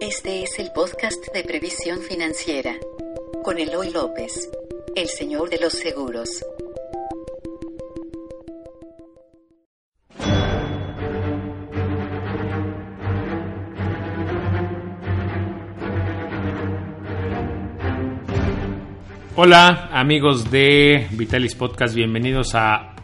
[0.00, 2.74] Este es el podcast de previsión financiera
[3.42, 4.50] con Eloy López,
[4.94, 6.44] el señor de los seguros.
[19.34, 22.94] Hola amigos de Vitalis Podcast, bienvenidos a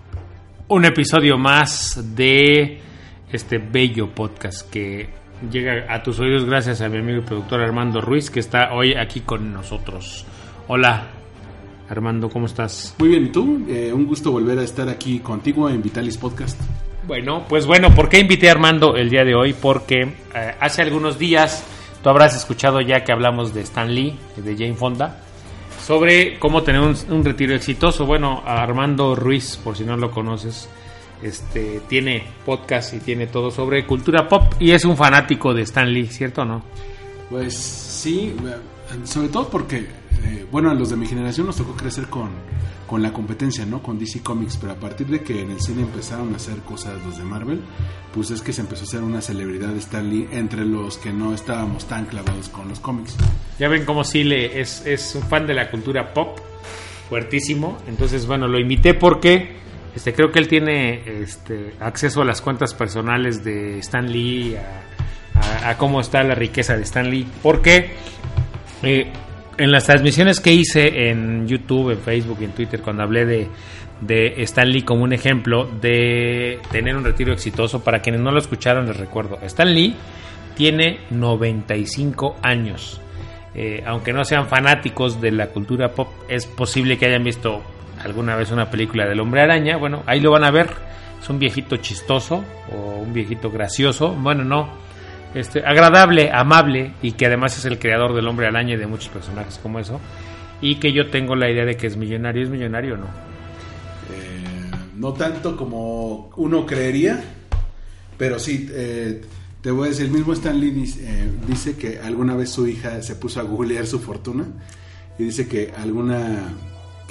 [0.68, 2.80] un episodio más de
[3.32, 8.00] este bello podcast que llega a tus oídos gracias a mi amigo y productor Armando
[8.00, 10.24] Ruiz que está hoy aquí con nosotros.
[10.68, 11.08] Hola
[11.88, 12.94] Armando, ¿cómo estás?
[12.98, 13.64] Muy bien, ¿y tú?
[13.68, 16.60] Eh, un gusto volver a estar aquí contigo en Vitalis Podcast.
[17.06, 19.52] Bueno, pues bueno, ¿por qué invité a Armando el día de hoy?
[19.52, 21.64] Porque eh, hace algunos días
[22.02, 25.18] tú habrás escuchado ya que hablamos de Stan Lee, de Jane Fonda
[25.82, 28.06] sobre cómo tener un, retiro exitoso.
[28.06, 30.68] Bueno, Armando Ruiz, por si no lo conoces,
[31.22, 35.90] este, tiene podcast y tiene todo sobre cultura pop y es un fanático de Stan
[35.92, 36.62] Lee, ¿cierto o no?
[37.30, 38.34] Pues sí,
[39.04, 39.86] sobre todo porque,
[40.24, 42.30] eh, bueno, a los de mi generación nos tocó crecer con,
[42.86, 43.82] con la competencia, ¿no?
[43.82, 47.02] Con DC Comics, pero a partir de que en el cine empezaron a hacer cosas
[47.06, 47.60] los de Marvel,
[48.12, 51.10] pues es que se empezó a hacer una celebridad de Stan Lee entre los que
[51.10, 53.16] no estábamos tan clavados con los cómics.
[53.58, 56.38] Ya ven cómo sí le es, es un fan de la cultura pop,
[57.08, 59.61] fuertísimo, entonces bueno, lo imité porque
[59.94, 64.56] este, creo que él tiene este, acceso a las cuentas personales de Stan Lee,
[65.64, 67.90] a, cómo está la riqueza de Stan Lee, porque...
[68.82, 69.12] Eh,
[69.58, 73.48] en las transmisiones que hice en YouTube, en Facebook y en Twitter, cuando hablé de,
[74.00, 78.38] de Stan Lee como un ejemplo de tener un retiro exitoso, para quienes no lo
[78.38, 79.94] escucharon les recuerdo, Stan Lee
[80.54, 83.00] tiene 95 años.
[83.54, 87.62] Eh, aunque no sean fanáticos de la cultura pop, es posible que hayan visto
[88.04, 89.76] alguna vez una película del hombre araña.
[89.76, 90.70] Bueno, ahí lo van a ver.
[91.20, 94.12] Es un viejito chistoso o un viejito gracioso.
[94.12, 94.68] Bueno, no
[95.34, 99.08] este, agradable, amable y que además es el creador del hombre araña y de muchos
[99.08, 100.00] personajes como eso.
[100.60, 102.42] Y que yo tengo la idea de que es millonario.
[102.42, 103.06] ¿Es millonario o no?
[103.06, 107.22] Eh, no tanto como uno creería,
[108.16, 109.22] pero sí, eh,
[109.60, 113.00] te voy a decir, el mismo Stan Lee eh, dice, que alguna vez su hija
[113.02, 114.44] se puso a googlear su fortuna
[115.18, 116.52] y dice que alguna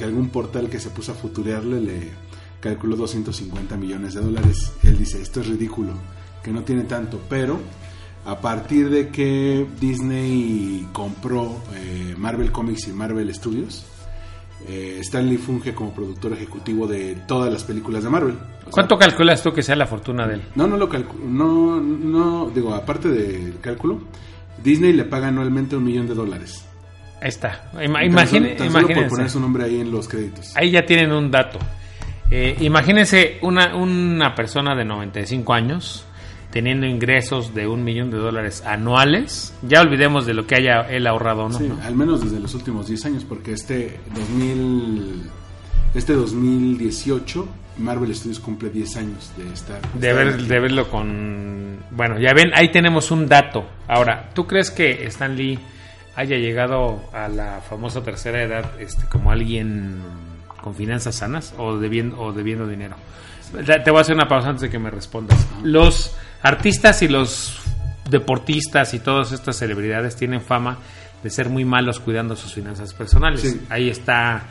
[0.01, 2.09] que algún portal que se puso a futurearle le
[2.59, 4.73] calculó 250 millones de dólares.
[4.81, 5.93] Él dice, esto es ridículo,
[6.41, 7.59] que no tiene tanto, pero
[8.25, 13.85] a partir de que Disney compró eh, Marvel Comics y Marvel Studios,
[14.67, 18.39] eh, Stanley funge como productor ejecutivo de todas las películas de Marvel.
[18.71, 20.41] ¿Cuánto calculas tú que sea la fortuna de él?
[20.55, 23.99] No, no lo calculo, no, no, digo, aparte del cálculo,
[24.63, 26.65] Disney le paga anualmente un millón de dólares.
[27.21, 27.69] Ahí está.
[27.81, 30.55] Imagine, por poner su nombre ahí en los créditos.
[30.57, 31.59] Ahí ya tienen un dato.
[32.31, 36.05] Eh, imagínense una, una persona de 95 años
[36.51, 41.07] teniendo ingresos de un millón de dólares anuales, ya olvidemos de lo que haya él
[41.07, 41.57] ahorrado, ¿no?
[41.57, 45.29] Sí, al menos desde los últimos 10 años, porque este 2000,
[45.95, 49.81] este 2018 Marvel Studios cumple 10 años de estar...
[49.93, 51.77] De, de verlo con...
[51.91, 53.65] Bueno, ya ven, ahí tenemos un dato.
[53.87, 55.57] Ahora, ¿tú crees que Stan Lee
[56.15, 60.01] haya llegado a la famosa tercera edad este, como alguien
[60.61, 62.95] con finanzas sanas o debiendo, o debiendo dinero?
[63.51, 65.45] Te voy a hacer una pausa antes de que me respondas.
[65.63, 67.61] Los artistas y los
[68.09, 70.77] deportistas y todas estas celebridades tienen fama
[71.21, 73.57] de ser muy malos cuidando sus finanzas personales.
[73.69, 74.43] Ahí está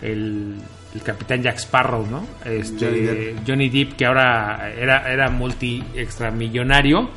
[0.00, 0.56] el,
[1.04, 2.26] capitán Jack Sparrow, ¿no?
[2.44, 3.96] Este, Johnny, Depp.
[3.96, 7.10] que ahora era, era multi extramillonario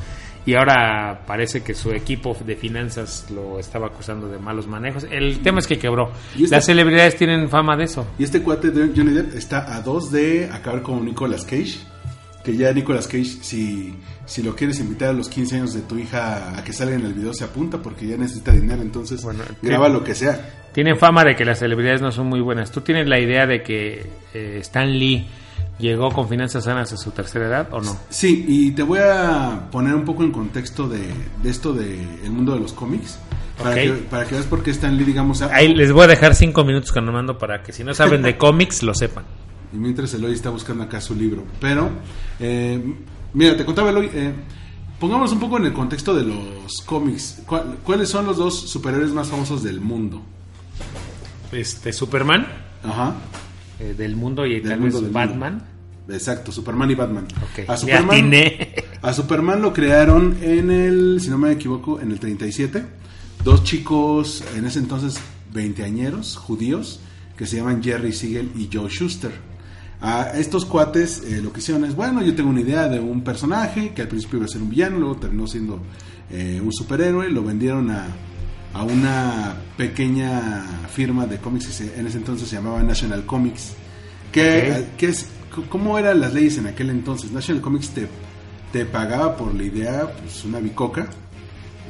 [0.50, 5.06] y ahora parece que su equipo de finanzas lo estaba acusando de malos manejos.
[5.12, 6.12] El tema es que quebró.
[6.34, 8.08] Este Las celebridades tienen fama de eso.
[8.18, 11.78] Y este cuate de Johnny Depp está a dos de acabar con Nicolas Cage
[12.44, 13.94] que ya Nicolas Cage, si,
[14.26, 17.06] si lo quieres invitar a los 15 años de tu hija a que salga en
[17.06, 19.24] el video, se apunta porque ya necesita dinero, entonces
[19.62, 20.50] graba lo que sea.
[20.74, 22.72] Tienen fama de que las celebridades no son muy buenas.
[22.72, 25.28] ¿Tú tienes la idea de que eh, Stan Lee
[25.80, 27.98] llegó con finanzas sanas a su tercera edad o no?
[28.10, 31.10] Sí, y te voy a poner un poco en contexto de,
[31.44, 33.20] esto del el mundo de los cómics.
[33.58, 35.42] Para, que, para que veas por qué Stan Lee, digamos...
[35.42, 38.38] Ahí les voy a dejar cinco minutos con mando para que si no saben de
[38.38, 39.26] cómics lo sepan
[39.74, 41.44] y mientras Eloy está buscando acá su libro.
[41.60, 41.90] Pero,
[42.40, 42.82] eh,
[43.34, 44.34] mira, te contaba Eloy, eh,
[45.00, 47.42] pongámonos un poco en el contexto de los cómics.
[47.84, 50.22] ¿Cuáles son los dos superhéroes más famosos del mundo?
[51.52, 52.48] Este, Superman.
[52.84, 53.16] Ajá.
[53.80, 55.64] Eh, del mundo y tal vez Batman.
[56.10, 57.28] Exacto, Superman y Batman.
[57.68, 58.32] A, Superman,
[59.02, 62.84] a Superman lo crearon en el, si no me equivoco, en el 37.
[63.44, 65.20] Dos chicos, en ese entonces,
[65.54, 67.00] veinteañeros, judíos,
[67.38, 69.32] que se llaman Jerry Siegel y Joe Schuster.
[70.02, 73.22] A estos cuates eh, lo que hicieron es, bueno, yo tengo una idea de un
[73.22, 75.82] personaje que al principio iba a ser un villano, luego terminó siendo
[76.32, 78.08] eh, un superhéroe, lo vendieron a,
[78.74, 80.64] a una pequeña
[80.94, 83.74] firma de cómics que se- en ese entonces se llamaba National Comics.
[84.32, 85.28] Que, es,
[85.70, 87.32] ¿Cómo eran las leyes en aquel entonces?
[87.32, 88.08] National Comics te,
[88.72, 91.10] te pagaba por la idea pues, una bicoca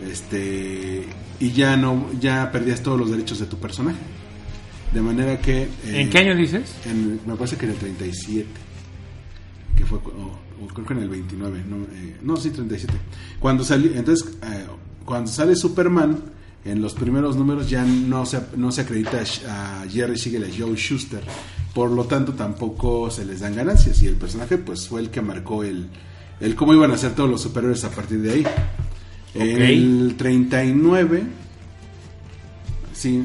[0.09, 1.05] este
[1.39, 3.97] y ya no ya perdías todos los derechos de tu personaje.
[4.93, 5.63] De manera que...
[5.63, 6.73] eh, ¿En qué año dices?
[6.85, 8.47] en- me parece que en el 37.
[9.77, 11.63] Que fue, o, o creo que en el 29.
[11.69, 12.93] No, eh, no sí, 37.
[13.39, 14.65] Cuando salió, entonces, eh,
[15.05, 16.19] cuando sale Superman,
[16.65, 20.65] en los primeros números ya no se, no se acredita a Jerry Siegel y a
[20.65, 21.21] Joe Schuster.
[21.73, 24.01] Por lo tanto, tampoco se les dan ganancias.
[24.01, 25.87] Y el personaje, pues, fue el que marcó el,
[26.39, 28.47] el cómo iban a ser todos los superhéroes a partir de ahí.
[29.35, 31.23] En el 39,
[32.93, 33.23] sí,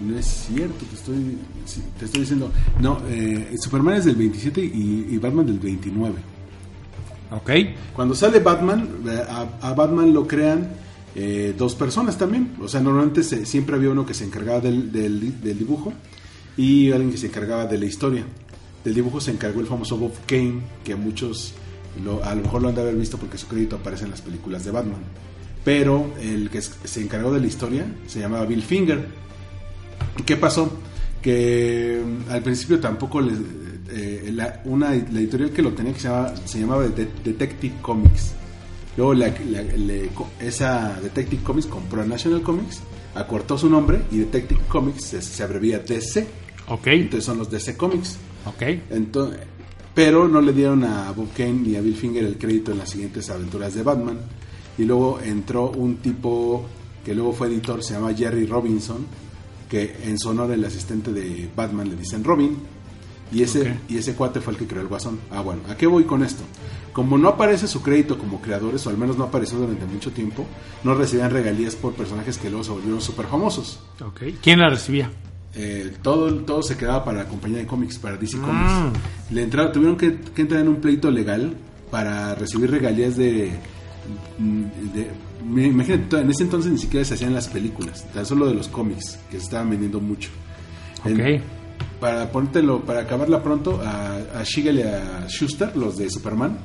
[0.00, 2.50] no es cierto, te estoy, sí, te estoy diciendo.
[2.80, 6.14] No, eh, Superman es del 27 y, y Batman del 29.
[7.30, 7.50] Ok.
[7.94, 10.68] Cuando sale Batman, eh, a, a Batman lo crean
[11.16, 12.52] eh, dos personas también.
[12.60, 15.92] O sea, normalmente se- siempre había uno que se encargaba del, del- del dibujo
[16.56, 18.24] y alguien que se encargaba de la historia.
[18.84, 21.54] Del dibujo se encargó el famoso Bob Kane, que muchos
[22.04, 24.20] lo- a lo mejor lo han de haber visto porque su crédito aparece en las
[24.20, 25.00] películas de Batman.
[25.64, 29.04] Pero el que se encargó de la historia se llamaba Bill Finger.
[30.24, 30.70] ¿Qué pasó?
[31.22, 33.36] Que mm, al principio tampoco les,
[33.90, 37.74] eh, la, una, la editorial que lo tenía que se llamaba, se llamaba De- Detective
[37.82, 38.32] Comics.
[38.96, 42.80] Luego la- la- le- co- esa Detective Comics compró a National Comics,
[43.14, 46.26] acortó su nombre y Detective Comics se, se abrevia DC.
[46.68, 46.86] Ok.
[46.88, 48.16] Entonces son los DC Comics.
[48.46, 48.62] Ok.
[48.90, 49.40] Entonces,
[49.94, 52.90] pero no le dieron a Bob Kane ni a Bill Finger el crédito en las
[52.90, 54.18] siguientes aventuras de Batman.
[54.78, 56.66] Y luego entró un tipo
[57.04, 59.06] que luego fue editor, se llama Jerry Robinson,
[59.70, 62.56] que en su honor el asistente de Batman le dicen Robin.
[63.32, 65.18] Y ese, y ese cuate fue el que creó el guasón.
[65.30, 66.42] Ah, bueno, ¿a qué voy con esto?
[66.92, 70.46] Como no aparece su crédito como creadores, o al menos no apareció durante mucho tiempo,
[70.84, 73.80] no recibían regalías por personajes que luego se volvieron súper famosos.
[74.04, 74.22] Ok.
[74.42, 75.10] ¿Quién la recibía?
[75.54, 78.42] Eh, todo, todo se quedaba para la compañía de cómics, para DC Mm.
[78.42, 79.00] Comics.
[79.30, 81.54] Le entraron, tuvieron que, que entrar en un pleito legal
[81.90, 83.52] para recibir regalías de,
[84.38, 84.62] mm,
[84.94, 85.10] de-
[85.46, 88.68] me- imagínate, en ese entonces ni siquiera se hacían las películas, tan solo de los
[88.68, 90.30] cómics, que se estaban vendiendo mucho.
[91.04, 91.42] En- Ok.
[92.00, 96.58] Para ponértelo, para acabarla pronto, a, a Shiegel y a Schuster, los de Superman,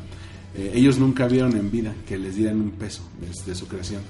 [0.55, 4.01] eh, ellos nunca vieron en vida que les dieran un peso desde su creación.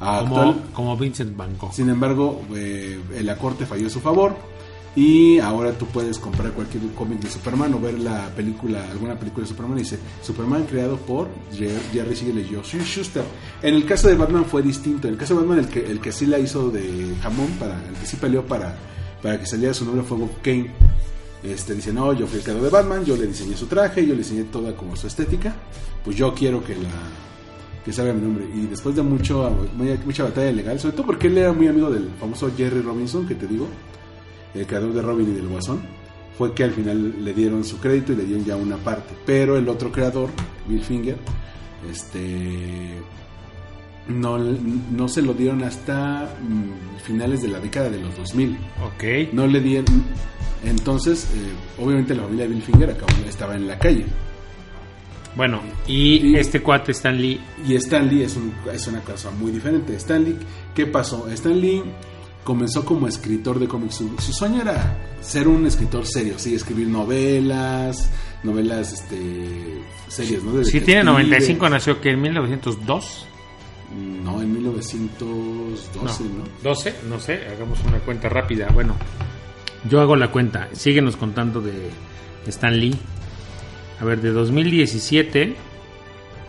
[0.00, 1.72] A Como, actual- como Vincent Van Gogh.
[1.72, 4.36] sin embargo, eh, la corte falló a su favor
[4.94, 9.44] y ahora tú puedes comprar cualquier cómic de Superman o ver la película, alguna película
[9.44, 13.24] de Superman y dice Superman creado por Jer- Jerry Siegel y Joe Schuster.
[13.62, 15.08] En el caso de Batman fue distinto.
[15.08, 17.74] En el caso de Batman el que el que sí la hizo de jamón para
[17.88, 18.76] el que sí peleó para
[19.26, 20.70] para que saliera su nombre fue Bob Kane.
[21.42, 24.12] Este dice, "No, yo fui el creador de Batman, yo le diseñé su traje, yo
[24.12, 25.52] le diseñé toda como su estética,
[26.04, 26.90] pues yo quiero que la
[27.84, 28.44] que salga mi nombre.
[28.54, 29.50] Y después de mucho,
[30.04, 33.34] mucha, batalla legal, sobre todo porque él era muy amigo del famoso Jerry Robinson, que
[33.34, 33.66] te digo,
[34.54, 35.80] el creador de Robin y del Guasón,
[36.38, 39.12] fue que al final le dieron su crédito y le dieron ya una parte.
[39.26, 40.30] Pero el otro creador,
[40.68, 41.16] Bill Finger,
[41.90, 42.92] este
[44.08, 48.56] no, no se lo dieron hasta mm, finales de la década de los 2000.
[48.84, 49.32] Ok.
[49.32, 50.04] No le dieron.
[50.64, 54.04] Entonces, eh, obviamente la familia de Bill Finger acabó, estaba en la calle.
[55.36, 57.40] Bueno, y, Y- este cuate Stan Lee.
[57.68, 59.94] Y Stan Lee es, un- es una cosa muy diferente.
[59.96, 60.36] Stan Lee,
[60.74, 61.28] ¿qué pasó?
[61.28, 61.82] Stan Lee
[62.42, 63.96] comenzó como escritor de cómics.
[63.96, 68.08] Su, su sueño era ser un escritor serio, sí, escribir novelas,
[68.44, 70.52] novelas, este, serias, ¿no?
[70.52, 71.04] De Si tiene detectives.
[71.04, 73.26] 95, nació que en 1902.
[73.94, 76.44] No, en 1912, ¿no?
[76.62, 78.68] 12, no sé, hagamos una cuenta rápida.
[78.72, 78.96] Bueno,
[79.88, 80.68] yo hago la cuenta.
[80.72, 81.90] Síguenos contando de
[82.46, 82.96] Stan Lee.
[84.00, 85.56] A ver, de 2017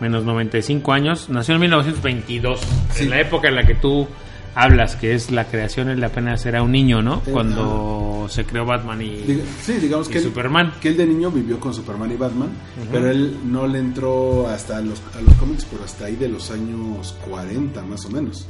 [0.00, 2.60] menos 95 años, nació en 1922.
[2.92, 3.04] Sí.
[3.04, 4.06] En la época en la que tú
[4.54, 7.22] hablas, que es la creación, él apenas era un niño, ¿no?
[7.26, 10.72] Eh, Cuando se creó Batman y, Diga- sí, digamos y que él, Superman.
[10.80, 12.50] que él de niño vivió con Superman y Batman,
[12.90, 16.50] pero él no le entró hasta los, a los cómics, pero hasta ahí de los
[16.50, 18.46] años 40 más o menos.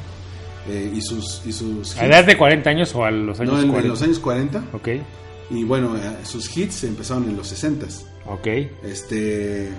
[0.69, 1.43] Eh, y sus...
[1.47, 3.89] Y sus ¿A edad de 40 años o a los años no, en, en 40?
[3.89, 4.65] los años 40.
[4.73, 4.89] Ok,
[5.51, 7.87] Y bueno, eh, sus hits empezaron en los 60
[8.27, 8.47] ok.
[8.85, 9.71] Este.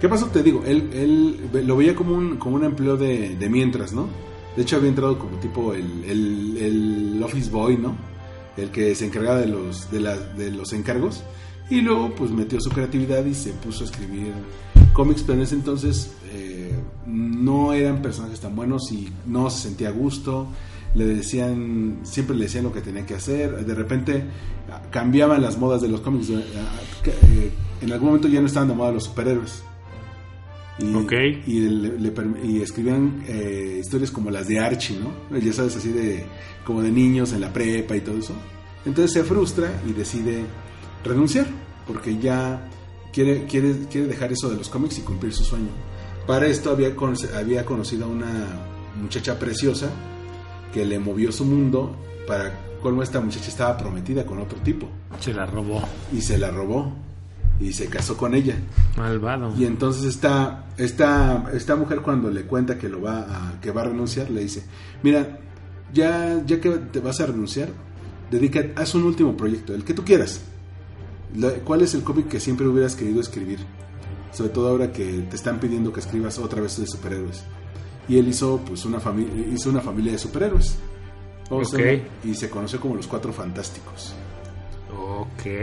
[0.00, 0.26] ¿Qué pasó?
[0.26, 4.08] Te digo, él, él lo veía como un, como un empleo de, de mientras, ¿no?
[4.56, 7.96] De hecho, había entrado como tipo el, el, office boy, ¿no?
[8.56, 11.22] El que se encargaba de los, de, la- de los encargos.
[11.70, 14.32] Y luego, pues metió su creatividad y se puso a escribir
[14.92, 16.72] cómics, pero en ese entonces eh,
[17.06, 20.46] no eran personajes tan buenos y no se sentía a gusto.
[20.94, 23.64] Le decían, siempre le decían lo que tenía que hacer.
[23.66, 24.24] De repente
[24.90, 26.28] cambiaban las modas de los cómics.
[26.30, 26.44] Eh,
[27.06, 29.62] eh, En algún momento ya no estaban de moda los superhéroes.
[30.78, 31.12] Y, Ok.
[31.46, 32.12] y, le- le
[32.44, 35.38] y escribían eh, historias como las de Archie, ¿no?
[35.38, 36.24] Ya sabes, así de
[36.66, 38.34] como de niños en la prepa y todo eso.
[38.84, 40.44] Entonces se frustra y decide
[41.04, 41.46] renunciar,
[41.86, 42.68] porque ya
[43.12, 45.68] quiere, quiere, quiere dejar eso de los cómics y cumplir su sueño.
[46.26, 46.92] Para esto había,
[47.36, 48.46] había conocido a una
[49.00, 49.90] muchacha preciosa
[50.72, 51.94] que le movió su mundo.
[52.26, 54.88] Para colmo, esta muchacha estaba prometida con otro tipo
[55.20, 55.82] Se la robó.
[56.12, 56.92] y se la robó
[57.60, 58.56] y se casó con ella.
[58.96, 59.54] Malvado.
[59.56, 63.82] Y entonces esta, esta, esta mujer cuando le cuenta que lo va a, que va
[63.82, 64.64] a renunciar, le dice,
[65.02, 65.38] mira,
[65.92, 67.68] ya, ya que te vas a renunciar,
[68.30, 70.40] dedica, haz un último proyecto, el que tú quieras.
[71.64, 73.58] ¿Cuál es el cómic que siempre hubieras querido escribir?
[74.32, 77.42] Sobre todo ahora que te están pidiendo que escribas otra vez de superhéroes.
[78.08, 80.76] Y él hizo pues una familia, hizo una familia de superhéroes.
[81.50, 82.02] O sea, Ok.
[82.24, 84.14] y se conoció como los Cuatro Fantásticos.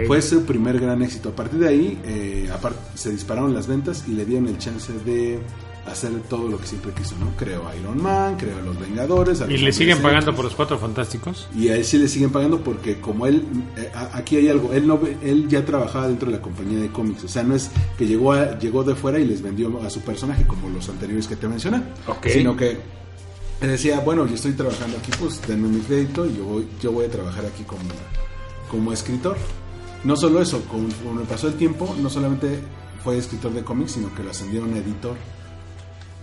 [0.08, 1.30] Fue su primer gran éxito.
[1.30, 2.50] A partir de ahí, eh,
[2.96, 5.40] se dispararon las ventas y le dieron el chance de
[5.88, 7.32] hacer todo lo que siempre quiso, ¿no?
[7.36, 9.42] Creó a Iron Man, creó a los Vengadores.
[9.42, 11.48] a ¿Y los le siguen pagando por los cuatro fantásticos?
[11.58, 13.44] Y a él sí le siguen pagando porque como él,
[13.76, 16.90] eh, aquí hay algo, él, no, ve- él ya trabajaba dentro de la compañía de
[16.90, 19.90] cómics, o sea, no es que llegó, a- llegó de fuera y les vendió a
[19.90, 21.82] su personaje como los anteriores que te mencioné,
[22.30, 22.78] sino que
[23.62, 26.92] él decía, bueno, yo estoy trabajando aquí, pues denme mi crédito y yo voy, yo
[26.92, 27.82] voy a trabajar aquí como,
[28.72, 29.38] como escritor.
[30.06, 32.58] No solo eso, conforme pasó el tiempo, no solamente
[33.04, 35.16] fue escritor de cómics, sino que lo ascendieron a editor.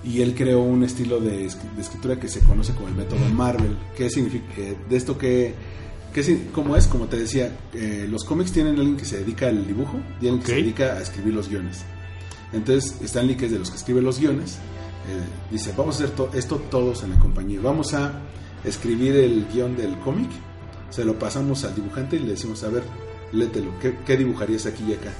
[0.02, 3.76] Y él creó un estilo de, de escritura que se conoce como el método Marvel.
[3.96, 4.46] ¿Qué significa?
[4.56, 5.54] Eh, de esto que...
[6.14, 6.86] que ¿Cómo es?
[6.86, 10.38] Como te decía, eh, los cómics tienen alguien que se dedica al dibujo y alguien
[10.38, 10.46] que Ok.
[10.46, 11.82] se dedica a escribir los guiones.
[12.52, 16.16] Entonces, Stanley, que es de los que escribe los guiones, eh, dice, vamos a hacer
[16.16, 17.60] to- esto todos en la compañía.
[17.62, 18.20] Vamos a
[18.64, 20.30] escribir el guion del cómic,
[20.90, 22.82] se lo pasamos al dibujante y le decimos, a ver,
[23.32, 25.10] lételo, ¿qué, qué dibujarías aquí y acá?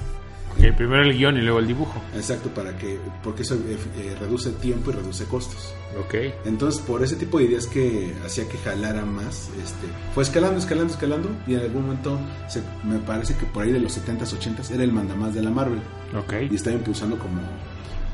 [0.51, 2.01] Ok, primero el guion y luego el dibujo.
[2.15, 5.73] Exacto, para que, porque eso eh, eh, reduce tiempo y reduce costos.
[6.03, 6.15] Ok.
[6.43, 10.91] Entonces, por ese tipo de ideas que hacía que jalara más, este, fue escalando, escalando,
[10.91, 14.71] escalando, y en algún momento se- me parece que por ahí de los 70s, 80s
[14.71, 15.79] era el mandamás de la Marvel.
[16.17, 16.33] Ok.
[16.51, 17.39] Y estaba impulsando como,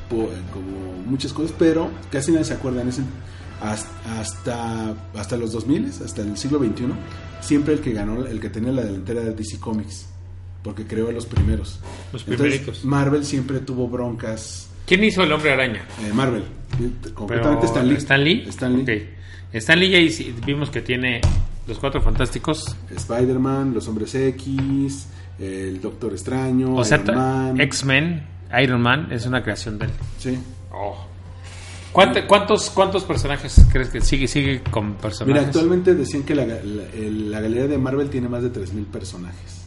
[0.09, 3.01] como muchas cosas, pero casi nadie se acuerda en ese,
[3.61, 6.85] hasta, hasta, los 2000, hasta el siglo XXI,
[7.41, 10.07] siempre el que ganó, el que tenía la delantera era DC Comics,
[10.63, 11.79] porque creó a los primeros.
[12.11, 12.85] Los Entonces, primeritos.
[12.85, 14.69] Marvel siempre tuvo broncas.
[14.85, 15.85] ¿Quién hizo el hombre araña?
[16.03, 16.43] eh, Marvel,
[17.13, 17.95] concretamente Stan Lee.
[17.95, 18.43] ¿Stan Lee?
[18.47, 18.81] Stan Lee.
[18.83, 18.89] Ok.
[19.53, 21.21] Stan Lee ya vimos que tiene
[21.67, 22.75] los cuatro fantásticos.
[22.95, 25.07] Spider-Man, los Hombres X,
[25.39, 27.61] el Doctor Extraño, O sea, Iron Man.
[27.61, 28.23] X-Men,
[28.61, 29.91] Iron Man, es una creación de él.
[30.19, 30.37] Sí.
[30.71, 31.07] Oh.
[31.95, 35.27] ¿Cuánto- ¿Cuántos, ¿Cuántos personajes crees que sigue, sigue con personajes?
[35.33, 39.65] Mira, actualmente decían que la, la- galería de Marvel tiene más de 3.000 personajes.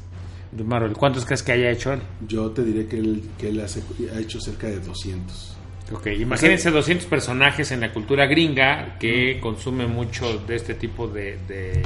[0.53, 2.01] De Marvel, ¿cuántos crees que haya hecho él?
[2.27, 3.83] Yo te diré que él, que él hace-
[4.15, 5.57] ha hecho cerca de 200.
[5.93, 11.39] Ok, imagínense 200 personajes en la cultura gringa que consume mucho de este tipo de,
[11.49, 11.83] de,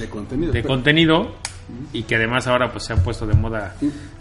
[0.00, 0.52] De contenido.
[0.52, 1.34] de Pero contenido
[1.92, 3.76] y que además ahora pues se han puesto de moda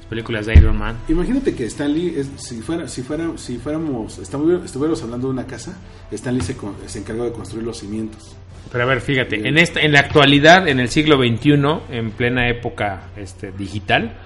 [0.09, 0.95] películas de Iron Man.
[1.09, 5.33] Imagínate que Stan Lee, es- si, fuera, si, fuera, si fuéramos, estamos- estuviéramos hablando de
[5.33, 5.77] una casa,
[6.11, 8.35] Stan Lee se, se encargó de construir los cimientos.
[8.71, 9.47] Pero a ver, fíjate, Bien.
[9.47, 14.17] en esta, en la actualidad, en el siglo XXI, en plena época este, digital,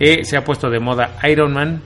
[0.00, 1.80] eh, se ha puesto de moda Iron Man,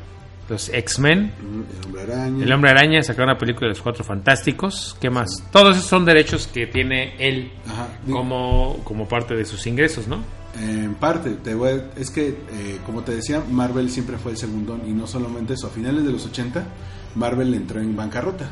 [0.49, 2.45] los X-Men, Mm, El Hombre Araña.
[2.45, 5.29] El Hombre Araña, una película de los Cuatro Fantásticos, ¿qué más?
[5.53, 10.23] Todos esos son derechos que tiene él Ajá, como, como parte de sus ingresos, ¿no?
[10.61, 14.39] En parte, te voy a- es que, eh, como te decía, Marvel siempre fue el
[14.39, 16.67] segundón y no solamente eso, a finales de los 80,
[17.15, 18.51] Marvel entró en bancarrota.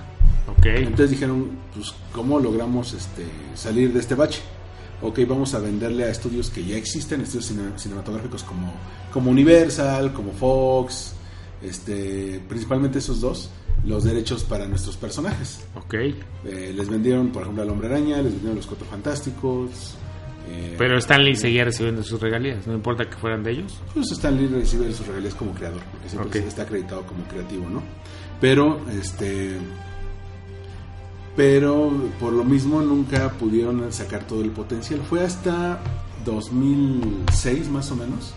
[0.49, 0.67] Ok.
[0.67, 4.41] Entonces dijeron, pues, ¿cómo logramos este, salir de este bache?
[5.03, 8.73] Ok, vamos a venderle a estudios que ya existen, estudios cine- cinematográficos como,
[9.13, 11.13] como Universal, como Fox,
[11.63, 13.51] este, principalmente esos dos,
[13.85, 15.61] los derechos para nuestros personajes.
[15.75, 15.95] Ok.
[16.45, 19.97] Eh, les vendieron, por ejemplo, al Hombre Araña, les vendieron los Cuatro Fantásticos.
[20.49, 23.81] Eh, Pero Stanley seguía recibiendo sus regalías, no importa que fueran de ellos.
[23.95, 27.83] Pues Stan Lee recibe sus regalías como creador, porque siempre está acreditado como creativo, ¿no?
[28.41, 29.57] Pero, este.
[31.37, 35.01] Pero por lo mismo nunca pudieron sacar todo el potencial.
[35.09, 35.81] Fue hasta
[36.25, 38.35] 2006 más o menos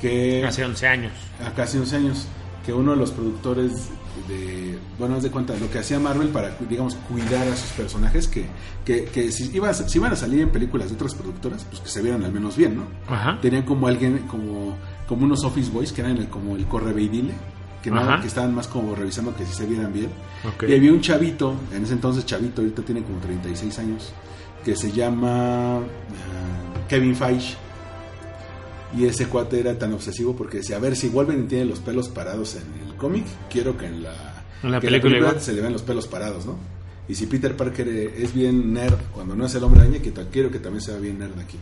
[0.00, 1.12] que Hace 11 años.
[1.44, 2.26] a casi 11 años
[2.66, 3.88] que uno de los productores
[4.28, 8.26] de bueno haz de cuenta lo que hacía Marvel para digamos cuidar a sus personajes
[8.28, 8.46] que,
[8.84, 11.80] que, que si, iba a- si iban a salir en películas de otras productoras pues
[11.80, 13.38] que se vieran al menos bien no Ajá.
[13.40, 17.08] tenían como alguien como como unos office boys que eran el- como el corre y
[17.08, 17.34] dile
[17.82, 20.08] que nada que estaban más como revisando que si se vieran bien.
[20.68, 24.12] Y había un chavito en ese entonces chavito ahorita tiene como 36 años
[24.64, 25.80] que se llama ah,
[26.88, 27.54] Kevin Feige
[28.96, 32.08] y ese cuate era tan obsesivo porque decía, a ver, si Wolverine tiene los pelos
[32.08, 35.72] parados en el cómic, quiero que en la En la que película se le ven
[35.72, 36.56] los pelos parados, ¿no?
[37.08, 40.50] Y si Peter Parker es bien nerd cuando no es el hombre araña, que quiero
[40.50, 41.58] que también sea bien nerd aquí.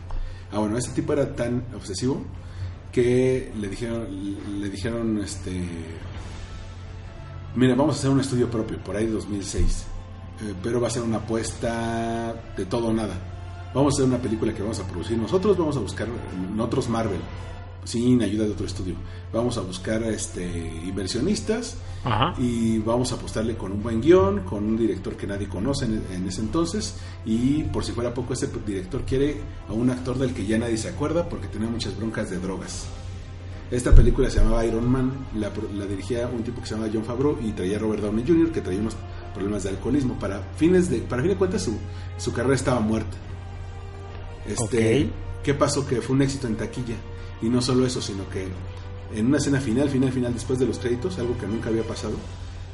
[0.51, 2.23] Ah, bueno, ese tipo era tan obsesivo
[2.91, 4.07] que le dijeron,
[4.59, 5.51] le dijeron, este,
[7.55, 9.85] mira, vamos a hacer un estudio propio, por ahí 2006,
[10.41, 13.34] eh, pero va a ser una apuesta de todo o nada.
[13.75, 16.87] Vamos a hacer una película que vamos a producir nosotros, vamos a buscar en otros
[16.87, 17.19] Marvel,
[17.83, 18.95] sin ayuda de otro estudio.
[19.33, 20.45] Vamos a buscar este,
[20.85, 22.33] inversionistas Ajá.
[22.41, 26.01] y vamos a apostarle con un buen guion, con un director que nadie conoce en,
[26.09, 30.33] en ese entonces y por si fuera poco ese director quiere a un actor del
[30.33, 32.85] que ya nadie se acuerda porque tenía muchas broncas de drogas.
[33.71, 37.03] Esta película se llamaba Iron Man, la, la dirigía un tipo que se llama John
[37.03, 38.53] Favreau y traía a Robert Downey Jr.
[38.53, 38.95] que traía unos
[39.33, 40.17] problemas de alcoholismo.
[40.17, 41.77] Para fines de, para fin de cuentas su,
[42.17, 43.17] su carrera estaba muerta.
[44.47, 45.11] Este, Ok.
[45.43, 45.85] ¿Qué pasó?
[45.85, 46.95] Que fue un éxito en taquilla.
[47.41, 48.47] Y no solo eso, sino que
[49.13, 52.13] en una escena final, final, final, después de los créditos, algo que nunca había pasado,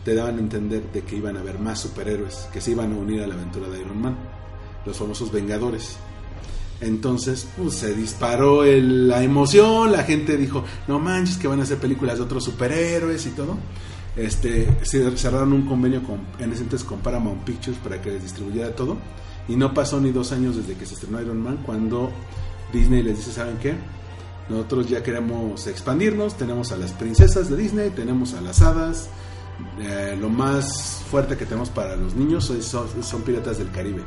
[0.06, 2.96] te daban a entender de que iban a haber más superhéroes que se iban a
[2.96, 4.16] unir a la aventura de Iron Man,
[4.86, 5.98] los famosos Vengadores.
[6.80, 11.63] Entonces, pues, se disparó el- la emoción, la gente dijo, no manches, que van a
[11.63, 13.58] hacer películas de otros superhéroes y todo.
[14.16, 18.75] Este, cerraron un convenio con, en ese entonces con Paramount Pictures para que les distribuyera
[18.75, 18.98] todo.
[19.51, 22.10] Y no pasó ni dos años desde que se estrenó Iron Man cuando
[22.72, 23.75] Disney les dice, ¿saben qué?
[24.48, 29.10] Nosotros ya queremos expandirnos, tenemos a las princesas de Disney, tenemos a las hadas,
[29.81, 34.03] eh, lo más fuerte que tenemos para los niños son, son piratas del Caribe.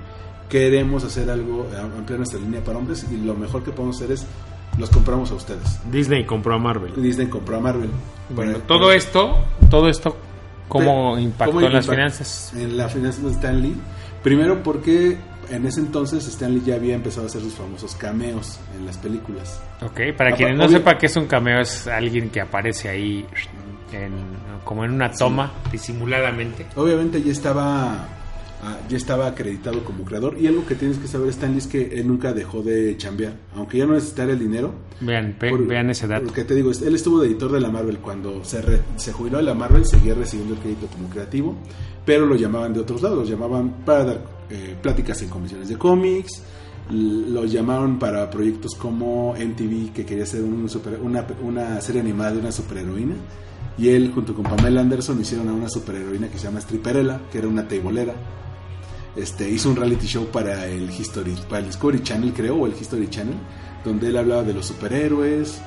[0.49, 4.13] Queremos hacer algo, eh, ampliar nuestra línea para hombres y lo mejor que podemos hacer
[4.13, 4.27] es
[4.79, 5.79] los compramos a ustedes.
[5.93, 6.95] Disney compró a Marvel.
[6.97, 7.91] Disney compró a Marvel.
[8.35, 10.17] Bueno, Para- todo esto, todo esto,
[10.69, 12.53] ¿cómo impactó ¿cómo en las finanzas?
[12.57, 13.77] En las finanzas de Stan Lee.
[14.23, 15.19] Primero porque
[15.51, 18.99] en ese entonces Stan Lee ya había empezado a hacer sus famosos cameos en las
[18.99, 19.61] películas.
[19.83, 23.27] Ok, para quienes no sepa qué es un cameo, es alguien que aparece ahí
[23.93, 24.13] en,
[24.65, 26.67] como en una toma, disimuladamente.
[26.77, 28.09] Obviamente ya estaba
[28.63, 31.67] ah, ya estaba acreditado como creador y algo que tienes que saber Stan Lee es
[31.67, 34.73] que él nunca dejó de chambear, aunque ya no necesitara el dinero.
[35.01, 36.25] Vean, ve- Por- vean ese dato.
[36.27, 39.39] Porque te digo, él estuvo de editor de la Marvel cuando se, re- se jubiló
[39.39, 41.57] de la Marvel, seguía recibiendo el crédito como creativo,
[42.07, 45.77] pero lo llamaban de otros lados, lo llamaban para dar eh, pláticas en comisiones de
[45.79, 46.43] cómics,
[46.91, 52.33] lo llamaron para proyectos como MTV que quería hacer un super- una, una serie animada
[52.33, 53.15] de una superheroína.
[53.77, 57.39] Y él, junto con Pamela Anderson, hicieron a una superheroína que se llama Stripperella, que
[57.39, 58.15] era una teibolera.
[59.17, 62.73] Este, hizo un reality show para el History, para el Discovery Channel, creo, o el
[62.73, 63.37] History Channel,
[63.85, 65.61] donde él hablaba de los superhéroes.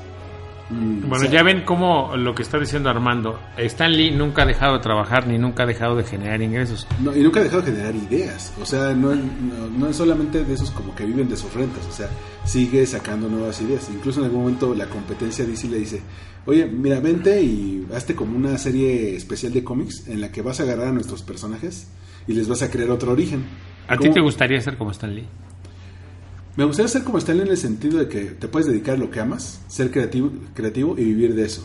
[0.69, 3.39] Mm, Bueno, o sea, ya ven cómo lo que está diciendo Armando.
[3.57, 6.85] Stan Lee nunca ha dejado de trabajar ni nunca ha dejado de generar ingresos.
[7.01, 8.51] no, y nunca ha dejado de generar ideas.
[8.61, 11.85] O sea, no, no, no es solamente de esos como que viven de sus rentas.
[11.87, 12.09] O sea,
[12.43, 13.89] sigue sacando nuevas ideas.
[13.93, 16.01] Incluso en algún momento la competencia DC le dice:
[16.45, 20.59] Oye, mira, vente y hazte como una serie especial de cómics en la que vas
[20.59, 21.87] a agarrar a nuestros personajes
[22.27, 23.45] y les vas a crear otro origen.
[23.87, 25.27] ¿A ti te gustaría ser como Stan Lee?
[26.57, 29.11] Me gustaría ser como Stanley en el sentido de que te puedes dedicar a lo
[29.11, 31.63] que amas, ser creativo, creativo y vivir de eso.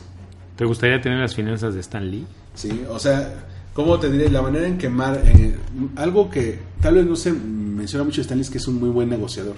[0.54, 2.26] ¿Te gustaría tener las finanzas de Stan Lee?
[2.54, 4.28] Sí, o sea, ¿cómo te diré?
[4.28, 5.56] La manera en que Mar, eh,
[5.96, 8.90] algo que tal vez no se menciona mucho de Stanley es que es un muy
[8.90, 9.56] buen negociador.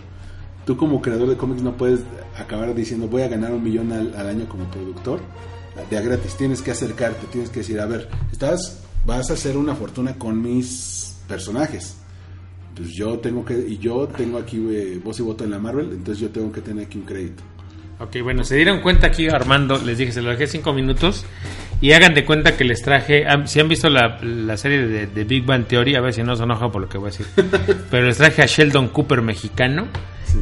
[0.64, 2.00] Tú como creador de cómics no puedes
[2.38, 5.18] acabar diciendo voy a ganar un millón al, al año como productor
[5.90, 6.36] de a gratis.
[6.36, 10.40] Tienes que acercarte, tienes que decir, a ver, estás, vas a hacer una fortuna con
[10.40, 11.96] mis personajes.
[12.74, 15.90] Pues yo tengo que, y yo tengo aquí eh, voz y voto en la Marvel,
[15.92, 17.42] entonces yo tengo que tener aquí un crédito.
[18.00, 21.24] Ok, bueno, se dieron cuenta aquí, Armando, les dije, se lo dejé cinco minutos
[21.80, 25.06] y hagan de cuenta que les traje, ah, si han visto la, la serie de,
[25.06, 27.10] de Big Bang Theory, a ver si no se enoja por lo que voy a
[27.12, 27.26] decir,
[27.90, 29.86] pero les traje a Sheldon Cooper mexicano,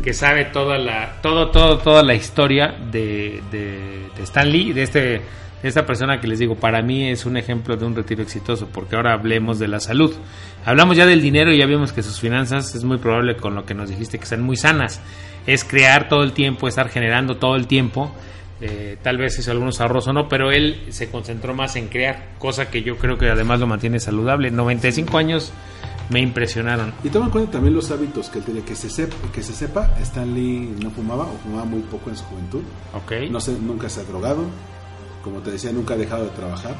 [0.02, 4.82] que sabe toda la, todo, todo, toda la historia de, de, de Stan Lee, de
[4.84, 5.20] este,
[5.62, 8.96] esta persona que les digo, para mí es un ejemplo de un retiro exitoso, porque
[8.96, 10.12] ahora hablemos de la salud.
[10.64, 13.64] Hablamos ya del dinero y ya vimos que sus finanzas es muy probable con lo
[13.64, 15.00] que nos dijiste que sean muy sanas.
[15.46, 18.12] Es crear todo el tiempo, estar generando todo el tiempo.
[18.60, 22.30] Eh, tal vez hizo algunos ahorros o no, pero él se concentró más en crear,
[22.38, 24.50] cosa que yo creo que además lo mantiene saludable.
[24.52, 25.52] 95 años
[26.10, 26.92] me impresionaron.
[27.02, 29.96] Y toma en cuenta también los hábitos que tiene, que se, sepa, que se sepa,
[30.02, 32.62] Stan Lee no fumaba o fumaba muy poco en su juventud,
[32.94, 33.12] Ok.
[33.30, 34.44] no se, nunca se ha drogado,
[35.22, 36.74] como te decía, nunca ha dejado de trabajar,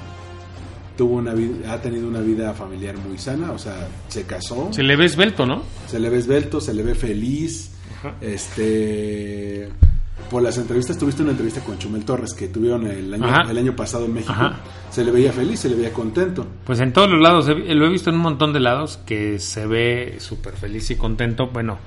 [0.96, 1.32] tuvo una
[1.72, 5.46] ha tenido una vida familiar muy sana, o sea, se casó, Se le ve esbelto,
[5.46, 5.62] ¿no?
[5.88, 8.14] se le ve esbelto, se le ve feliz, Ajá.
[8.20, 9.68] este
[10.32, 13.50] por las entrevistas, tuviste una entrevista con Chumel Torres que tuvieron el año, Ajá.
[13.50, 14.32] el año pasado en México.
[14.32, 14.60] Ajá.
[14.90, 16.46] Se le veía feliz, se le veía contento.
[16.64, 19.66] Pues en todos los lados, lo he visto en un montón de lados que se
[19.66, 21.50] ve súper feliz y contento.
[21.52, 21.78] Bueno,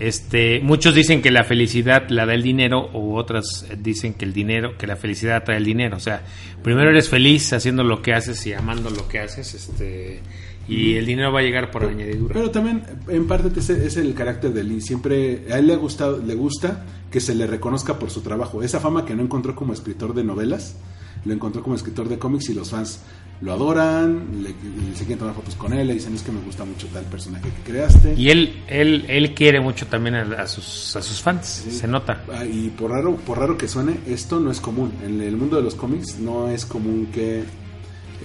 [0.00, 4.32] este, muchos dicen que la felicidad la da el dinero o otras dicen que el
[4.32, 5.96] dinero, que la felicidad trae el dinero.
[5.96, 6.22] O sea,
[6.60, 10.20] primero eres feliz haciendo lo que haces y amando lo que haces, este,
[10.68, 12.34] y el dinero va a llegar por añadidura.
[12.34, 14.80] Pero también, en parte, es, es el carácter de Lee.
[14.80, 18.62] Siempre, a él le, ha gustado, le gusta que se le reconozca por su trabajo.
[18.62, 20.76] Esa fama que no encontró como escritor de novelas,
[21.24, 23.00] lo encontró como escritor de cómics y los fans
[23.42, 26.40] lo adoran, le, le- se quieren tomar fotos con él, le dicen es que me
[26.42, 28.14] gusta mucho tal personaje que creaste.
[28.16, 32.22] Y él, él, él quiere mucho también a, a sus, a sus fans, se nota.
[32.32, 34.92] Ah, Y por raro, por raro que suene, esto no es común.
[35.04, 37.42] En el mundo de los cómics no es común que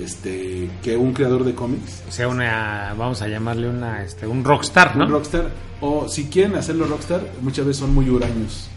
[0.04, 4.44] este que un creador de cómics, O sea, una, vamos a llamarle una, este, un
[4.44, 5.06] rockstar, ¿no?
[5.06, 8.70] un rockstar, o si quieren hacerlo rockstar, muchas veces son muy huraños.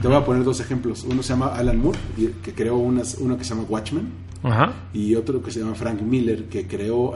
[0.00, 1.04] Te voy a poner dos ejemplos.
[1.04, 1.98] Uno se llama Alan Moore,
[2.42, 4.08] que creó unas, uno que se llama Watchmen,
[4.42, 4.72] Ajá.
[4.94, 7.14] y otro que se llama Frank Miller, que creó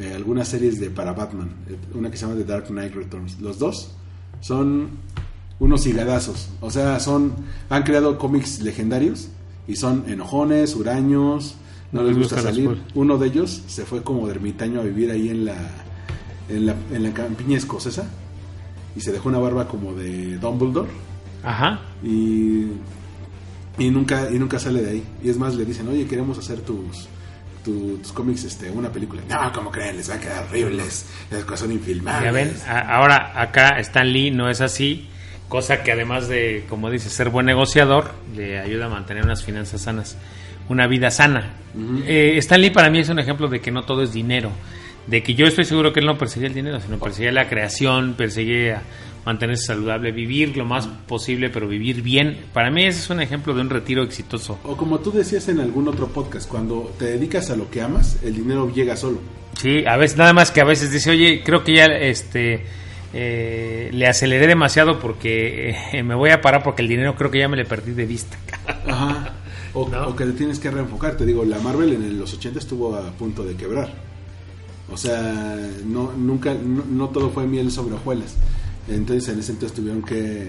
[0.00, 1.50] eh, algunas series de para Batman,
[1.94, 3.40] una que se llama The Dark Knight Returns.
[3.40, 3.92] Los dos
[4.40, 4.88] son
[5.60, 7.32] unos higadazos, o sea, son
[7.68, 9.28] han creado cómics legendarios
[9.66, 11.54] y son enojones, huraños,
[11.92, 12.78] no les gusta salir.
[12.94, 15.54] Uno de ellos se fue como de ermitaño a vivir ahí en la
[16.48, 18.08] en la, en la campiña escocesa
[18.96, 20.88] y se dejó una barba como de Dumbledore.
[21.44, 21.80] Ajá.
[22.02, 22.64] y,
[23.78, 25.04] y nunca y nunca sale de ahí.
[25.22, 27.06] Y es más le dicen oye queremos hacer tus
[27.64, 31.06] tu- tus cómics este una película no como creen les va a quedar horribles.
[31.30, 35.08] Las cosas son infilmables Ya ven, a- ahora acá Stan Lee no es así,
[35.48, 39.82] cosa que además de, como dice, ser buen negociador, le ayuda a mantener unas finanzas
[39.82, 40.16] sanas,
[40.68, 41.54] una vida sana.
[42.06, 44.50] Eh, Stan Lee para mí es un ejemplo de que no todo es dinero,
[45.06, 48.14] de que yo estoy seguro que él no perseguía el dinero, sino perseguía la creación,
[48.14, 48.82] perseguía
[49.24, 52.38] mantenerse saludable, vivir lo más posible, pero vivir bien.
[52.52, 54.58] Para mí ese es un ejemplo de un retiro exitoso.
[54.64, 58.18] o como tú decías en algún otro podcast cuando te dedicas a lo que amas
[58.22, 59.18] el dinero llega solo
[59.58, 62.64] Sí, a veces, nada más que a veces dice, oye, creo que ya este
[63.12, 67.40] eh, le aceleré demasiado porque eh, me voy a parar porque el dinero creo que
[67.40, 68.38] ya me le perdí de vista.
[68.86, 69.34] Ajá.
[69.74, 70.08] O, ¿No?
[70.08, 71.16] o que te tienes que reenfocar.
[71.16, 73.92] Te digo, la Marvel en los 80 estuvo a punto de quebrar.
[74.90, 78.34] O sea, no, nunca, no, no todo fue miel sobre hojuelas.
[78.88, 80.48] Entonces, en ese entonces tuvieron que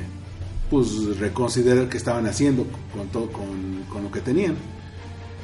[0.70, 4.56] pues reconsiderar qué estaban haciendo con todo, con, con lo que tenían.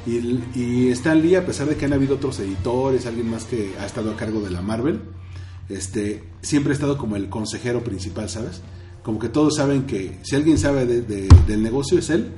[0.06, 3.74] Y, y Stan Lee, a pesar de que han habido otros editores, alguien más que
[3.80, 5.00] ha estado a cargo de la Marvel,
[5.68, 8.60] este, siempre ha estado como el consejero principal, ¿sabes?
[9.02, 12.28] Como que todos saben que si alguien sabe de- de- del negocio es él,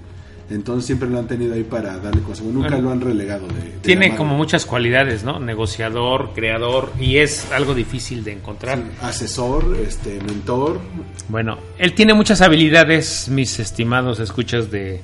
[0.50, 2.48] entonces siempre lo han tenido ahí para darle consejo.
[2.50, 2.84] Nunca Bueno.
[2.84, 3.46] lo han relegado.
[3.48, 5.38] De, de la Tiene como muchas cualidades, ¿no?
[5.40, 8.78] Negociador, creador, y es algo difícil de encontrar.
[8.78, 10.80] Sí, asesor, este, mentor.
[11.28, 15.00] Bueno, él tiene muchas habilidades, mis estimados escuchas de,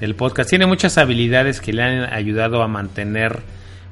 [0.00, 0.48] del podcast.
[0.50, 3.40] Tiene muchas habilidades que le han ayudado a mantener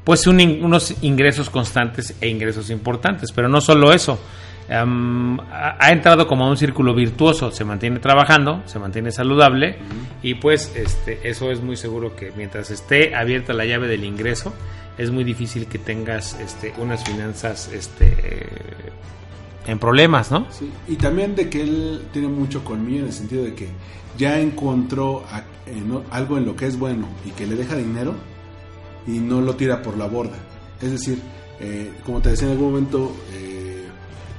[0.04, 3.32] pues un unos ingresos constantes e ingresos importantes.
[3.32, 4.20] Pero no solo eso.
[4.72, 7.50] Am, ha, ha entrado como a un círculo virtuoso.
[7.50, 9.76] Se mantiene trabajando, se mantiene saludable
[10.22, 14.52] y pues este, eso es muy seguro que mientras esté abierta la llave del ingreso
[14.98, 18.46] es muy difícil que tengas este, unas finanzas este,
[19.66, 20.46] en problemas, ¿no?
[20.50, 23.68] Sí, Y también de que él tiene mucho colmillo en el sentido de que
[24.18, 25.42] ya encontró a-
[26.10, 28.14] algo en lo que es bueno y que le deja dinero
[29.06, 30.36] y no lo tira por la borda.
[30.80, 31.18] Es decir,
[31.60, 33.51] eh, como te decía en algún momento, eh,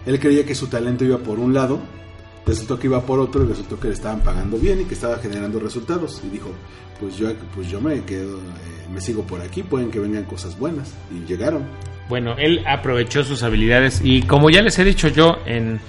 [0.05, 1.79] él creía que su talento iba por un lado,
[2.45, 5.17] resultó que iba por otro y resultó que le estaban pagando bien y que estaba
[5.17, 6.21] generando resultados.
[6.25, 6.51] Y dijo,
[6.99, 10.57] pues yo, pues yo me quedo, eh, me sigo por aquí, pueden que vengan cosas
[10.57, 10.93] buenas.
[11.11, 11.63] Y llegaron.
[12.09, 15.79] Bueno, él aprovechó sus habilidades y como ya les he dicho yo en,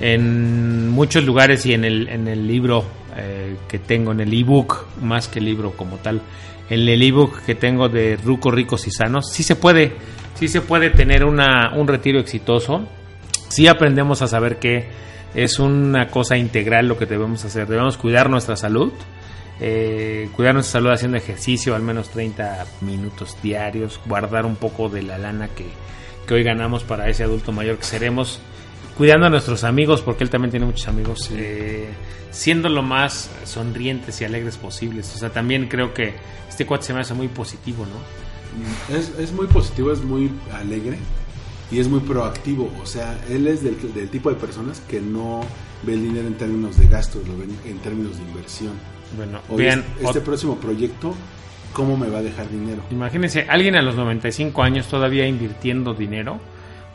[0.00, 2.84] en muchos lugares y en el, en el libro
[3.16, 6.20] eh, que tengo, en el ebook, más que libro como tal,
[6.68, 9.92] en el ebook que tengo de Rucos Ricos y Sanos, sí se puede,
[10.34, 12.86] sí se puede tener una, un retiro exitoso,
[13.54, 14.88] sí aprendemos a saber que
[15.34, 18.92] es una cosa integral lo que debemos hacer, debemos cuidar nuestra salud,
[19.60, 25.02] eh, cuidar nuestra salud haciendo ejercicio al menos 30 minutos diarios, guardar un poco de
[25.02, 25.66] la lana que,
[26.26, 28.40] que hoy ganamos para ese adulto mayor que seremos,
[28.96, 31.90] cuidando a nuestros amigos, porque él también tiene muchos amigos, eh,
[32.32, 35.14] siendo lo más sonrientes y alegres posibles.
[35.14, 36.14] O sea, también creo que
[36.48, 38.96] este cuate se me hace muy positivo, ¿no?
[38.96, 40.98] Es, es muy positivo, es muy alegre
[41.74, 42.70] y es muy proactivo.
[42.80, 45.40] O sea, él es del, del tipo de personas que no
[45.82, 48.72] ve el dinero en términos de gastos, lo ven en términos de inversión.
[49.16, 51.14] Bueno, Oye, vean, este, este próximo proyecto,
[51.72, 52.82] ¿cómo me va a dejar dinero?
[52.90, 56.38] Imagínense, alguien a los 95 años todavía invirtiendo dinero,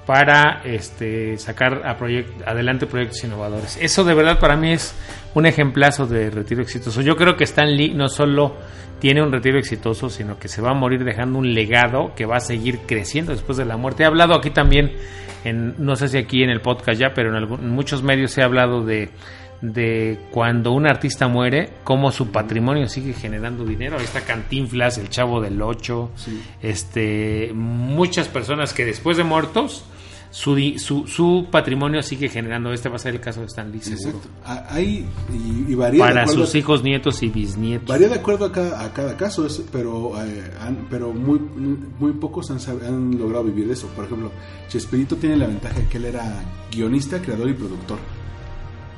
[0.10, 3.78] para este, sacar a proyect, adelante proyectos innovadores.
[3.80, 4.96] Eso de verdad para mí es
[5.36, 7.04] un ejemplazo de retiro exitoso.
[7.04, 8.56] Yo creo que Stan Lee no solo
[8.98, 12.38] tiene un retiro exitoso, sino que se va a morir dejando un legado que va
[12.38, 14.02] a seguir creciendo después de la muerte.
[14.02, 14.94] He hablado aquí también,
[15.44, 18.42] en, no sé si aquí en el podcast ya, pero en, en muchos medios he
[18.42, 19.12] hablado de
[19.62, 23.98] de cuando un artista muere, cómo su patrimonio sigue generando dinero.
[24.00, 26.12] Ahí está Cantinflas, el Chavo del Ocho,
[26.64, 29.86] este, muchas personas que después de muertos
[30.32, 32.72] su, su, su, patrimonio sigue generando.
[32.72, 33.78] Este va a ser el caso de Stan Lee.
[33.78, 34.28] Exacto.
[34.46, 35.06] Hay,
[35.68, 37.88] y, varía Para sus hijos, nietos y bisnietos.
[37.88, 40.52] Varía de acuerdo a cada, a cada caso, pero, eh,
[40.90, 41.40] pero muy,
[42.00, 43.88] muy pocos han, han, logrado vivir de eso.
[43.88, 44.32] Por ejemplo,
[44.68, 48.00] Chespirito tiene la ventaja de que él era guionista, creador y productor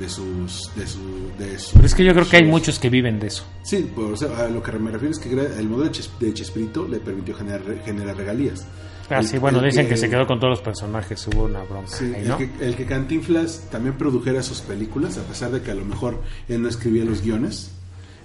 [0.02, 1.00] de sus, de su,
[1.38, 3.44] de Pero es que yo creo que hay muchos que viven de eso.
[3.64, 7.36] Sí, por, a lo que me refiero es que el modelo de Chespirito le permitió
[7.36, 8.66] generar, generar regalías.
[9.12, 11.88] Ah, sí, bueno, dicen que, se quedó con todos los personajes, hubo una broma.
[11.88, 15.76] Sí, el, que, el, que, Cantinflas también produjera sus películas, a pesar de que a
[15.76, 17.72] lo mejor él no escribía los guiones,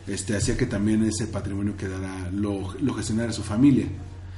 [0.06, 3.86] este, hacía que también ese patrimonio quedara, lo, lo gestionara su familia.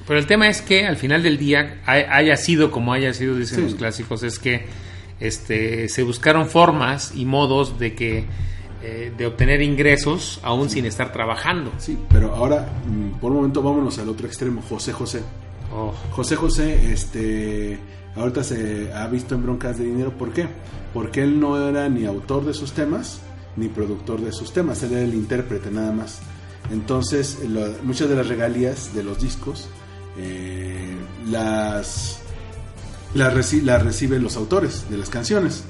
[0.06, 3.64] Pero el tema es que al final del día, haya sido como haya sido, dicen
[3.64, 4.64] los clásicos, es que
[5.20, 8.24] este, se buscaron formas y modos de que
[8.80, 11.72] eh, de obtener ingresos aún sin estar trabajando.
[11.78, 15.20] Sí, pero ahora mm, por un momento vámonos al otro extremo, José José.
[15.74, 15.92] Oh.
[16.12, 17.78] José José, este,
[18.16, 20.48] ahorita se ha visto en broncas de dinero, ¿por qué?
[20.94, 23.20] Porque él no era ni autor de sus temas
[23.56, 26.20] ni productor de sus temas, él era el intérprete nada más.
[26.70, 27.38] Entonces,
[27.82, 29.68] muchas de las regalías de los discos
[30.16, 32.20] eh, las
[33.14, 35.64] la, reciben los autores de las canciones.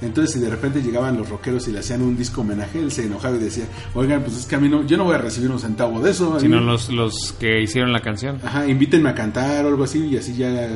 [0.00, 3.06] Entonces, si de repente llegaban los rockeros y le hacían un disco homenaje, él se
[3.06, 5.50] enojaba y decía, oigan, pues es que a mí no, yo no voy a recibir
[5.50, 6.38] un centavo de eso.
[6.38, 8.40] Sino los, los que hicieron la canción.
[8.44, 10.68] Ajá, invítenme a cantar o algo así y así ya,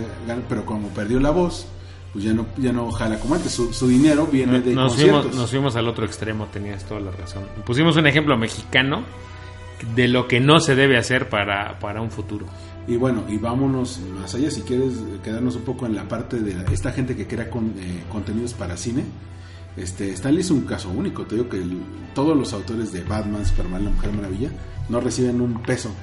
[0.48, 1.66] pero como perdió la voz,
[2.12, 5.50] pues ya no, ya no jala como antes, su, dinero viene de nos Fuimos, nos
[5.50, 7.44] fuimos al otro extremo, tenías toda la razón.
[7.64, 9.04] Pusimos un ejemplo mexicano
[9.94, 12.46] de lo que no se debe hacer para, para un futuro.
[12.86, 16.56] Y bueno, y vámonos más allá, si quieres quedarnos un poco en la parte de
[16.72, 19.04] esta gente que crea con, eh, contenidos para cine.
[19.76, 21.62] Este, Stanley es un caso único, te digo que
[22.14, 24.50] todos los autores de Batman, Superman, La Mujer Maravilla
[24.88, 25.94] no reciben un peso.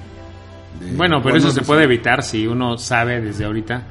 [0.96, 3.84] bueno, pero eso se puede evitar si uno sabe desde ahorita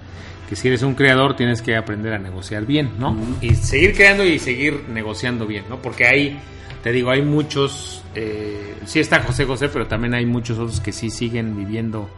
[0.50, 3.16] que si eres un creador tienes que aprender a negociar bien, ¿no?
[3.40, 5.80] Y seguir creando y seguir negociando bien, ¿no?
[5.80, 6.40] Porque hay,
[6.82, 10.92] te digo, hay muchos, eh, sí está José José, pero también hay muchos otros que
[10.92, 12.10] sí siguen viviendo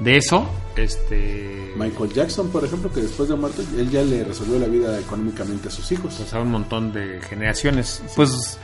[0.00, 1.72] de eso, este...
[1.76, 5.68] Michael Jackson, por ejemplo, que después de muerto, él ya le resolvió la vida económicamente
[5.68, 6.14] a sus hijos.
[6.16, 8.02] Pues a un montón de generaciones.
[8.14, 8.58] Pues,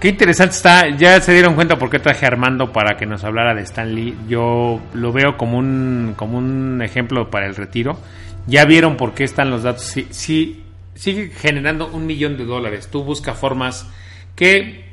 [0.00, 0.96] qué interesante está.
[0.96, 3.94] Ya se dieron cuenta por qué traje a Armando para que nos hablara de Stan
[3.94, 4.16] Lee.
[4.28, 7.98] Yo lo veo como un, como un ejemplo para el retiro.
[8.46, 9.84] Ya vieron por qué están los datos.
[9.84, 10.62] Sí, sí,
[10.94, 12.88] sigue generando un millón de dólares.
[12.90, 13.86] Tú busca formas
[14.34, 14.88] que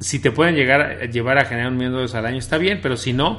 [0.00, 2.58] si te pueden llegar a llevar a generar un millón de dólares al año está
[2.58, 3.38] bien, pero si no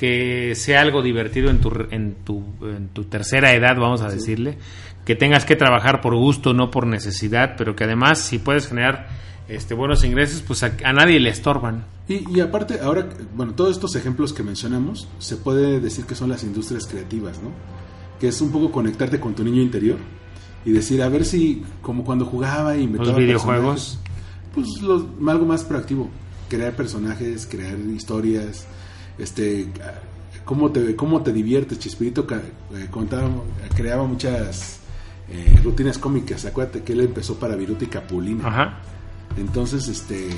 [0.00, 4.56] que sea algo divertido en tu, en tu, en tu tercera edad, vamos a decirle,
[5.04, 9.08] que tengas que trabajar por gusto, no por necesidad, pero que además si puedes generar
[9.46, 11.84] este, buenos ingresos, pues a, nadie le estorban.
[12.08, 16.30] Y, y, aparte, ahora, bueno, todos estos ejemplos que mencionamos, se puede decir que son
[16.30, 17.50] las industrias creativas, ¿no?
[18.18, 19.98] Que es un poco conectarte con tu niño interior
[20.64, 23.10] y decir, a ver si, como cuando jugaba y inventaba...
[23.10, 23.98] Los videojuegos.
[24.54, 26.08] Pues algo más proactivo,
[26.48, 28.66] crear personajes, crear historias,
[29.20, 29.68] este
[30.44, 33.30] cómo te cómo te diviertes Chispirito eh, contaba
[33.74, 34.80] creaba muchas
[35.28, 36.44] eh, rutinas cómicas.
[36.44, 38.48] Acuérdate que él empezó para Viruta y Capulina.
[38.48, 38.80] Ajá.
[39.36, 40.28] entonces este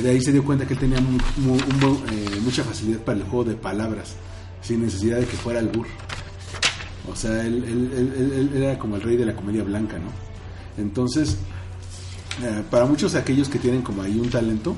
[0.00, 3.54] de ahí se dio cuenta que él tenía eh, mucha facilidad para el juego de
[3.54, 4.14] palabras
[4.62, 5.90] sin necesidad de que fuera el burro.
[7.10, 10.10] O sea él, él, era como el rey de la comedia blanca no
[10.82, 11.36] entonces
[12.70, 14.74] para muchos aquellos que tienen como ahí un talento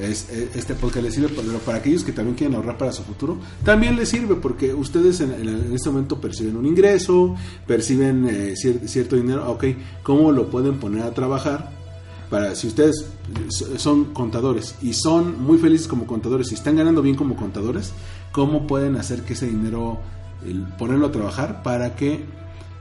[0.00, 3.38] es, este podcast les sirve, pero para aquellos que también quieren ahorrar para su futuro,
[3.64, 5.32] también les sirve porque ustedes en,
[5.74, 7.34] este momento perciben un ingreso,
[7.66, 9.64] perciben eh, cierto dinero, ok,
[10.02, 11.70] ¿cómo lo pueden poner a trabajar?
[12.30, 13.04] Para si ustedes
[13.76, 17.92] son contadores y son muy felices como contadores y están ganando bien como contadores,
[18.32, 20.00] ¿cómo pueden hacer que ese dinero,
[20.78, 22.24] ponerlo a trabajar para que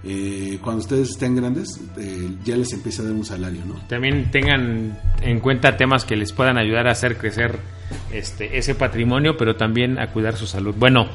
[0.04, 3.76] eh, cuando ustedes estén grandes, eh, ya les empieza a dar un salario, ¿no?
[3.88, 7.60] También tengan en cuenta temas que les puedan ayudar a hacer crecer
[8.12, 10.74] este, ese patrimonio, pero también a cuidar su salud.
[10.76, 11.08] Bueno,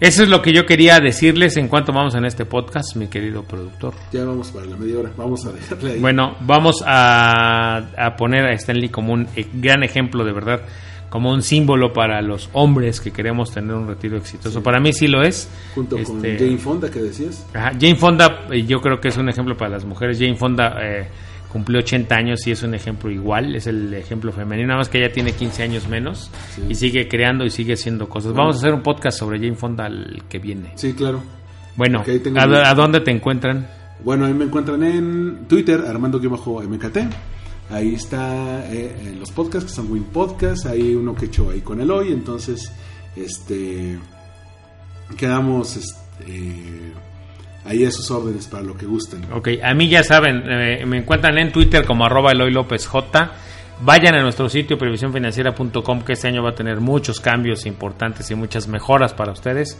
[0.00, 3.44] eso es lo que yo quería decirles en cuanto vamos en este podcast, mi querido
[3.44, 3.94] productor.
[4.12, 6.00] Ya vamos para la media hora, vamos a dejarle ahí.
[6.00, 10.62] Bueno, vamos a, a poner a Stanley como un eh, gran ejemplo de verdad
[11.10, 14.62] como un símbolo para los hombres que queremos tener un retiro exitoso.
[14.62, 15.50] Para mí sí lo es.
[15.74, 17.46] Junto con este, Jane Fonda que decías.
[17.52, 20.18] Jane Fonda yo creo que es un ejemplo para las mujeres.
[20.18, 21.08] Jane Fonda eh,
[21.50, 24.98] cumplió 80 años y es un ejemplo igual, es el ejemplo femenino, nada más que
[24.98, 26.30] ella tiene 15 años menos
[26.68, 28.32] y sigue creando y sigue haciendo cosas.
[28.32, 30.72] Vamos a hacer un podcast sobre Jane Fonda el que viene.
[30.76, 31.20] Sí, claro.
[31.76, 32.04] Bueno,
[32.36, 33.66] ¿a, dónde te encuentran?
[34.04, 36.98] Bueno, ahí me encuentran en Twitter, Armando-MKT.
[37.70, 40.66] Ahí está eh, los podcasts que son Win Podcast.
[40.66, 42.12] Hay uno que he hecho ahí con el hoy.
[42.12, 42.72] Entonces,
[43.16, 43.98] este.
[45.16, 46.92] Quedamos este,
[47.64, 49.24] ahí a sus órdenes para lo que gusten.
[49.32, 53.32] Ok, a mí ya saben, eh, me encuentran en Twitter como arroba Eloy López J.
[53.82, 58.34] Vayan a nuestro sitio previsiónfinanciera.com que este año va a tener muchos cambios importantes y
[58.34, 59.78] muchas mejoras para ustedes.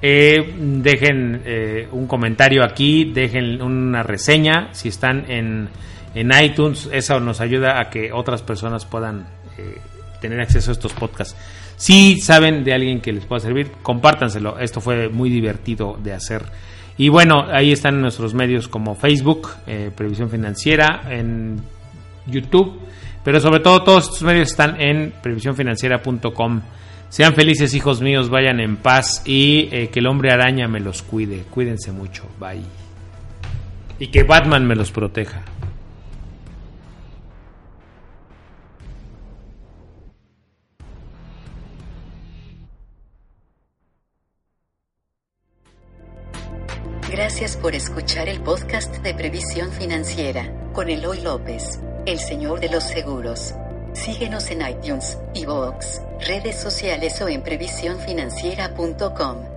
[0.00, 5.68] Eh, dejen eh, un comentario aquí, dejen una reseña si están en,
[6.14, 9.26] en iTunes, eso nos ayuda a que otras personas puedan
[10.22, 11.36] tener acceso a estos podcasts.
[11.76, 14.58] Si saben de alguien que les pueda servir, compártanselo.
[14.58, 16.44] Esto fue muy divertido de hacer.
[16.96, 21.60] Y bueno, ahí están nuestros medios como Facebook, eh, Previsión Financiera, en
[22.26, 22.78] YouTube,
[23.24, 26.60] pero sobre todo todos estos medios están en previsiónfinanciera.com.
[27.08, 31.02] Sean felices hijos míos, vayan en paz y eh, que el hombre araña me los
[31.02, 31.44] cuide.
[31.50, 32.62] Cuídense mucho, bye.
[33.98, 35.42] Y que Batman me los proteja.
[47.12, 52.84] Gracias por escuchar el podcast de Previsión Financiera con Eloy López, el señor de los
[52.84, 53.54] seguros.
[53.92, 59.51] Síguenos en iTunes, iVoox, redes sociales o en previsiónfinanciera.com.